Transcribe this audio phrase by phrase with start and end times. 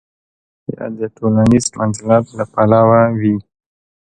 [0.75, 3.35] یا د ټولنیز منزلت له پلوه وي.